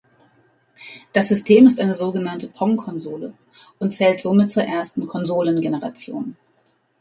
[1.13, 3.35] Das System ist eine sogenannte Pong-Konsole
[3.77, 6.35] und zählt somit zur ersten Konsolengeneration.